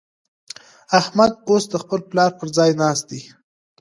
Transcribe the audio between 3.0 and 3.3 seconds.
دی.